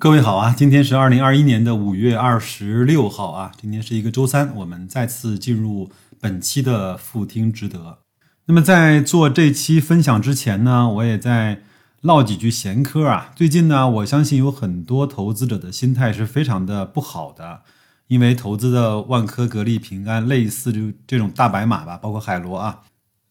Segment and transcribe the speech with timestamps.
[0.00, 7.98] 各位好啊，今天是二零二一年的五月二十六号啊，今天是一个周三，我们再次进入本期的复听值得。
[8.46, 11.60] 那么在做这期分享之前呢，我也在
[12.00, 13.30] 唠几句闲嗑啊。
[13.36, 17.60] 最近呢，我相信有很多投资者的心态是非常的不好的，
[18.06, 22.80] 因为投资的万科、格力、平安类似就这种大白马吧，包括海螺啊，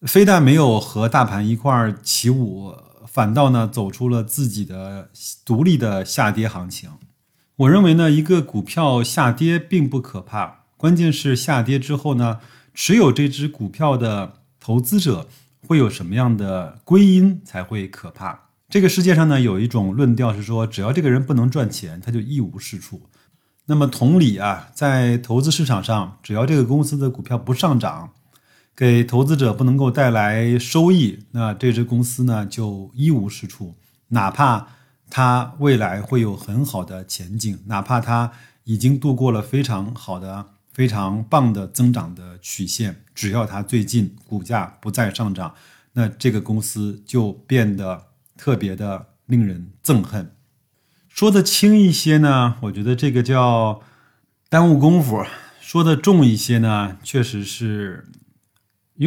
[0.04, 2.76] 非但没有和大盘一块儿起舞。
[3.12, 5.09] 反倒呢，走出了自己的
[5.44, 6.91] 独立的下跌行情。
[7.58, 12.40] 我认为呢，一个股票下跌并不可怕，关键是下跌之后呢，
[12.73, 15.27] 持有这只股票的投资者
[15.67, 18.52] 会有什么样的归因才会可怕。
[18.70, 23.09] 这个世界上呢，有一种论调是说，只要这个人不能赚钱，他就一无是处。
[23.66, 28.12] 那么同理啊，在投资市场上，只要这个公司的股票不上涨，
[28.80, 33.75] 给投资者不能够带来收益，那这只公司呢就一无是处。
[34.08, 34.69] 哪怕
[35.09, 38.31] 它未来会有很好的前景，哪怕它
[38.63, 45.53] 已经度过了非常好的、非常棒的增长的曲线，只要它最近股价不再上涨，
[45.91, 48.05] 那这个公司就变得
[48.38, 50.31] 特别的令人憎恨。
[51.09, 53.81] 说的轻一些呢，我觉得这个叫
[54.47, 55.25] 耽误功夫；
[55.59, 58.07] 说的重一些呢，确实是。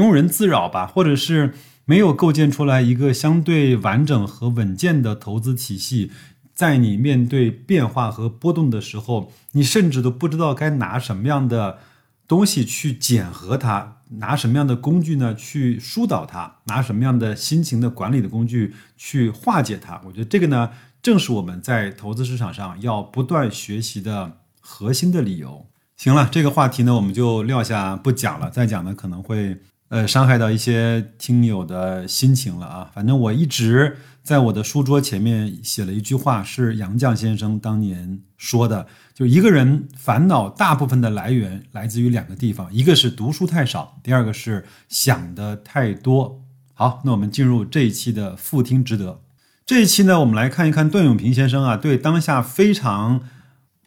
[0.00, 1.54] 庸人自扰吧，或者是
[1.84, 6.10] 没有构建出来一个相对完整和稳健的投资体系，
[6.54, 11.78] 在你面对变化和波动的时候，你甚至都不知道该拿什么样的
[12.26, 20.00] 东西去检核它，拿什么样的工具呢去疏导它，拿什么样的心情的管理的工具去化解它。
[20.06, 20.70] 我觉得这个呢，
[21.02, 25.66] 正是我们在投资市场上要不断学习的核心的理由。
[25.96, 29.58] 行了，这个话题呢，我们就撂下不讲了，再讲呢可能会。
[29.92, 32.90] 呃，伤害到一些听友的心情了啊！
[32.94, 46.42] 反正我一直在我的书桌前面写了一句话，是杨绛先生当年说的，就一个人烦恼大部分的来源来自于两个地方，一个是读书太少，第二个是想的太多。
[46.72, 49.20] 好，那我们进入这一期的复听值得。
[49.66, 53.20] 这一期呢，我们来看一看段永平先生啊，对当下非常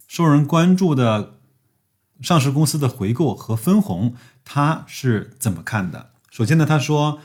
[0.07, 1.34] 受人关注的。
[2.21, 6.11] 上市公司的回购和分红，他是怎么看的？
[6.31, 7.19] 首先呢，他说，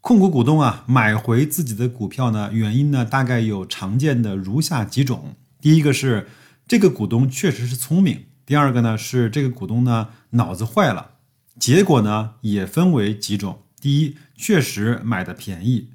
[0.00, 6.28] 控股股东啊买回自己的股票呢，原因呢大概有常见的如下几种：第一个是
[6.68, 11.10] 这个股东确实是聪明；第二个呢是这个股东呢脑子坏了。
[11.58, 15.88] 结果呢也分为几种：第一，确实买的便宜；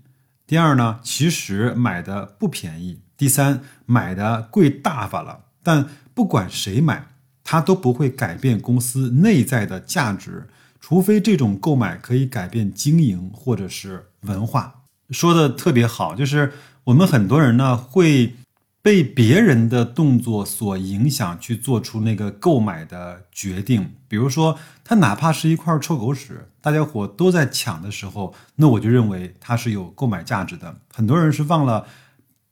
[0.45, 5.45] 第二呢，其实买的不便宜；第三，买的贵大发了。
[5.63, 7.07] 但不管谁买。
[7.43, 10.47] 它都不会改变公司内在的价值，
[10.79, 14.81] 除非这种购买可以改变经营或者是文化。
[15.09, 16.53] 说的特别好，就是
[16.85, 18.35] 我们很多人呢会
[18.81, 23.93] 被别人的动作所影响，去做出那个购买的决定。
[24.07, 30.77] 比如说，它哪怕是一块臭狗屎，大家伙都在抢的时候，那我就认为它是有购买价值的。
[30.93, 31.85] 很多人是忘了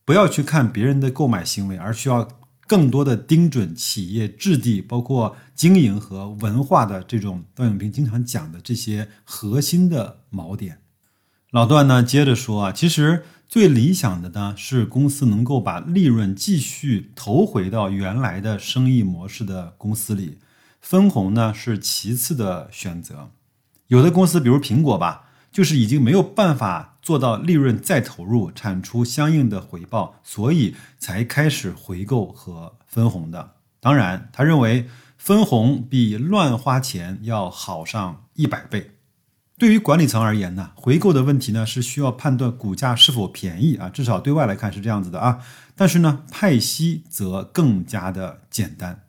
[0.04, 2.28] 不要去看别人的购买行为，而需要。
[2.72, 10.80] 更多的盯准企业质地，包括经营和文化的这种段永平经常讲的这些核心的锚点。
[11.50, 20.38] 老段呢接着说啊，其实最理想的呢是公司能够把利润继续投回到原来的生意模式的公司里，
[20.80, 23.32] 分红呢是其次的选择。
[23.88, 25.31] 有的公司，比如苹果吧。
[25.52, 33.56] 就是已经没有办法做到利润再投入，产出相应的回报，所以才开始回购和分红的。
[33.82, 38.92] 当然，他认为分红比乱花钱要好上一百倍。
[39.58, 45.40] 对于管理层而言呢，回购的问题呢是需要判断股价是否便宜啊，至少对外来看是这样子的啊。
[45.76, 49.04] 但是呢，派息则更加的简单。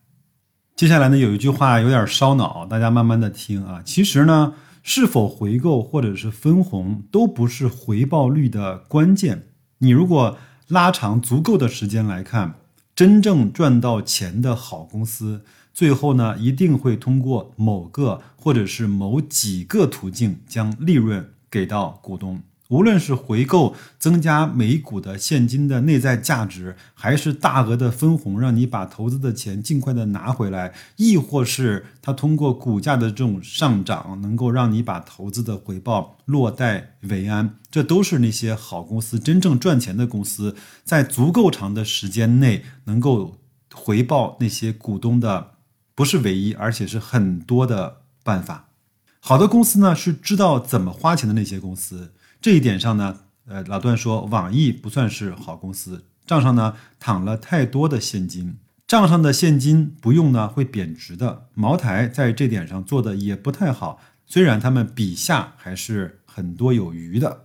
[0.74, 3.80] 接下来呢，有一句话有点烧脑，大家慢慢的听啊。
[3.84, 4.54] 其实呢。
[4.82, 9.48] 是否回购或者是分红都不是回报率的关键。
[9.78, 10.36] 你如果
[10.68, 12.54] 拉长足够的时间来看，
[12.94, 22.42] 真正赚到钱的好公司，最后呢一定会通过某个或者是某几个途径将利润给到股东。
[22.72, 43.36] 无论是回购增加每股的现金的内在价值，还是大额的分红，让你把投资的钱尽快的拿回来，亦或是它通过股价的这种上涨，能够让你把投资的回报落袋为安，这都是那些好公司真正赚钱的公司在足够长的时间内能够
[43.74, 45.50] 回报那些股东的，
[45.94, 48.70] 不是唯一，而且是很多的办法。
[49.20, 52.14] 好的公司呢，是知道怎么花钱的那些公司。
[52.42, 61.46] 这一点上呢，呃，老段说网易不算是好公司，账上呢躺了太多的现金，账上的现金不用呢会贬值的。
[61.54, 67.42] 茅台在这点上做的也不太好，虽然他们笔下还是很多有余的。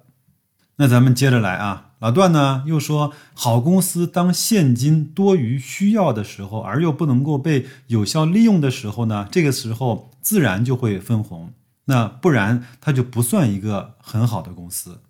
[0.77, 11.53] 那咱们接着来啊，老段呢又说，好公司当现金多余需要的时候，而又不能够被有效利用的时候呢，这个时候自然就会分红。
[11.89, 15.01] 那不然它就不算一个很好的公司。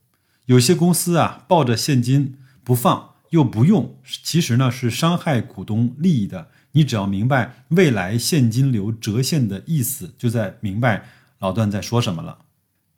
[0.46, 6.48] 有些公司啊，抱着现金不放又不用，其实呢是伤害股东利益的。
[6.74, 11.06] 你只要明白未来现金流折现的意思，就在明白
[11.40, 12.40] 老段在说什么了。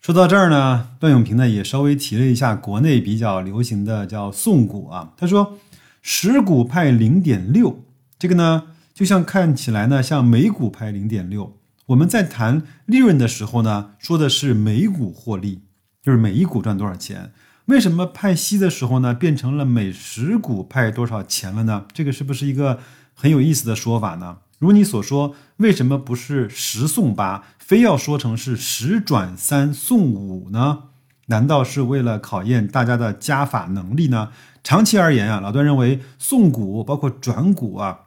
[0.01, 5.13] 说到这儿呢，段永平呢也稍微提了一下国内比较流行的叫送股啊。
[5.17, 5.57] 他说
[6.01, 7.83] 十股派零点六，
[8.17, 11.58] 这个呢就像看起来呢像每股派零点六。
[11.89, 15.63] 我们在谈利润的时候呢，说的是每股获利，
[16.03, 17.31] 就是每一股赚多少钱。
[17.65, 21.85] 为什么派息的时候呢变成了每十股派多少钱了呢？
[21.91, 22.79] 这个是不是一个
[23.15, 24.37] 很有意思的说法呢？
[24.59, 30.83] 如你所说，为什么不是十送八，非要说成是十转三送五呢？
[31.27, 34.29] 难道是为了考验大家的加法能力呢？
[34.63, 38.01] 长期而言啊，老段认为送股包括转股啊，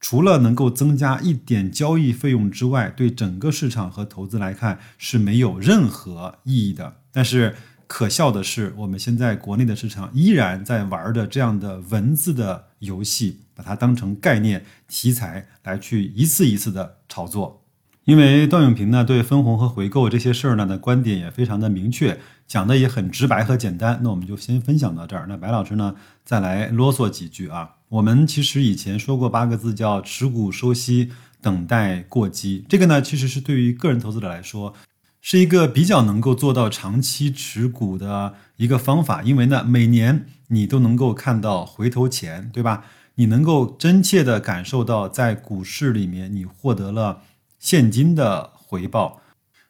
[0.00, 6.96] 除了能够增加一点交易费用之外，对整个市场和投资来看是没有任何意义的。
[7.12, 7.54] 但是
[7.86, 13.40] 可笑的是，我们现在国内的市场依然在玩的这样的文字的游戏。
[13.58, 17.64] 把它当成概念题材来去一次一次的炒作，
[18.04, 23.98] 因为段永平呢对分红和回购这些事儿呢的观点也非常的明确，讲的也很直白和简单。
[24.04, 25.26] 那我们就先分享到这儿。
[25.28, 27.77] 那白老师呢再来啰嗦几句啊。
[27.88, 32.64] 我们其实以前说过八个字叫持股收息，等待过激。
[32.68, 34.74] 这个呢其实是对于个人投资者来说
[35.20, 42.84] 是一个比较能够做到长期持股的一个方法，因为呢每年你都能够看到回头钱，对吧？
[43.14, 47.22] 你能够真切的感受到，在股市里面你获得了
[47.58, 49.20] 现金的回报，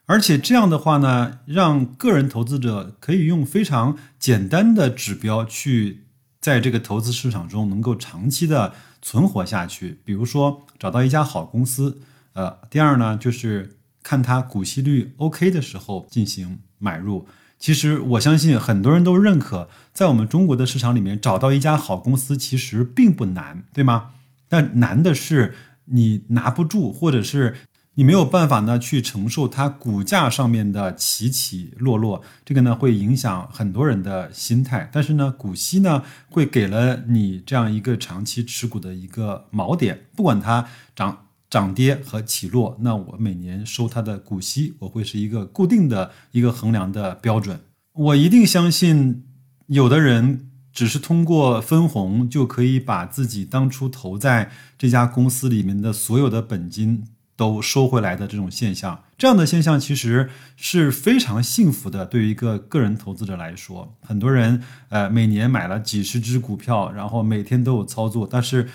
[0.04, 6.07] 而且这样的话呢，让个人投资者可以用非常简单的指标去
[6.40, 9.98] 在这个投资市场中能够长期的存活下去。
[10.04, 12.00] 比如说找到一家好公司，
[12.32, 17.26] 呃，第二呢就是看它股息率 OK 的时候进行买入。
[17.58, 24.10] 其实我相信很多人都认可，在我们中国的市场里面找到一家好公司其实并不难，对吗？
[24.48, 25.56] 但难的是
[25.86, 27.56] 你拿不住，或者是
[27.98, 34.88] 你没有办法呢去承受它股价上面的起起落落，这个呢会影响很多人的心态。
[34.92, 41.24] 但是呢，股息呢会给了你这样一个长期持股的一个锚点，不管它涨。
[41.50, 47.58] 涨跌和起落，那我每年收它的股息，我会是一个固定的一个衡量的标准。
[47.94, 49.24] 我一定相信，
[49.68, 57.02] 有的人只是通过分红就可以把自己当初投在这家公司里面的所有的本金
[57.38, 62.04] 都收回来的这种现象，这样的现象其实是非常幸福的。
[62.04, 68.68] 对于一个个人投资者来说，很多人呃每年买了几十只股票，然后每天都有操作，但是。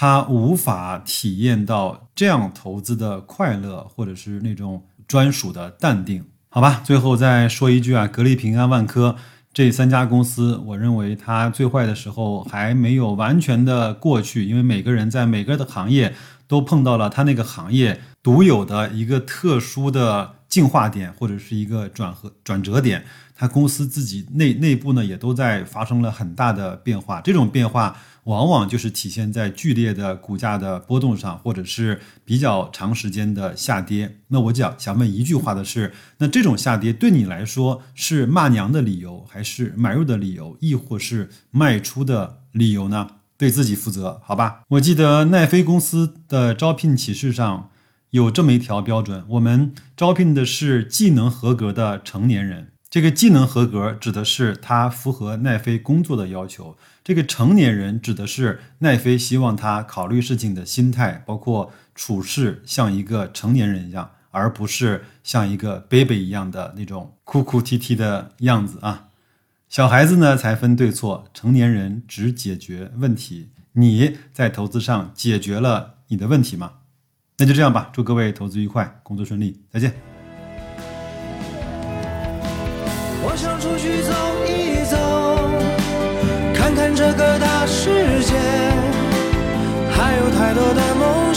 [0.00, 6.80] 他无法体验到这样投资的快乐，或者是那种专属的淡定，好吧。
[6.84, 9.16] 最后再说一句啊，格力、平安、万科
[9.52, 16.14] 这三家公司，我认为它最坏的时候还没有完全的过去，因为每个人在每个的行业
[16.46, 23.04] 都碰到了他那个行业独有的一个特殊的进化点，或者是一个转和转折点。
[23.34, 27.20] 它公司自己内内部呢，也都在发生了很大的变化。
[27.20, 34.18] 这种变化往往就是体现在剧烈的股价的波动上，或者是比较长时间的下跌。
[34.26, 43.06] 那我讲想问一句话的是，那这种下跌对你来说是骂娘的理由，还是买入的理由，亦或是卖出的理由呢？
[43.36, 44.62] 对自己负责，好吧？
[44.70, 47.70] 我记得奈飞公司的招聘启事上
[48.10, 52.72] 有这么一条标准：我们招聘的是技能合格的成年人。
[52.90, 56.78] 这个技能合格指的是他符合奈飞工作的要求。
[57.04, 69.08] 这个成年人指的是奈飞希望他考虑事情的心态，包括处事像一个成年人一样，而不是像一个 baby 一样的那种哭哭啼啼的样子啊。
[69.68, 73.50] 小孩子呢才分对错，成年人只解决问题。
[73.72, 76.72] 你在投资上解决了你的问题吗？
[77.40, 79.94] 那就这样吧，祝各位投资愉快，工作顺利，再见。
[83.22, 84.10] 我想出去走
[84.44, 84.98] 一走，
[86.52, 88.34] 看看这个大世界，
[89.94, 91.27] 还有太多的梦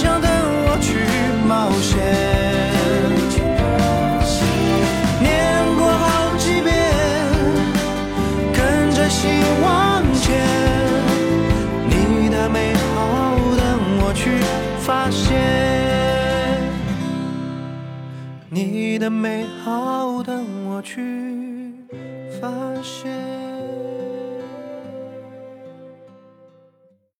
[19.01, 21.73] 的美好，等我去
[22.39, 22.47] 发
[22.83, 23.40] 现。